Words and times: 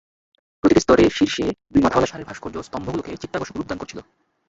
প্রতিটি 0.63 0.81
স্তম্ভের 0.81 1.15
শীর্ষে 1.17 1.43
দুই 1.71 1.81
মাথাওয়ালা 1.83 2.09
ষাঁড়ের 2.09 2.27
ভাস্কর্য 2.29 2.57
স্তম্ভগুলোকে 2.63 3.11
চিত্তাকর্ষক 3.21 3.55
রূপ 3.55 3.67
দান 3.67 3.77
করেছিল। 3.79 3.99